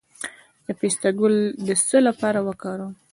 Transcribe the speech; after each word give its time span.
د 0.65 0.67
پسته 0.79 1.09
ګل 1.19 1.35
د 1.67 1.69
څه 1.87 1.97
لپاره 2.07 2.39
وکاروم؟ 2.47 2.93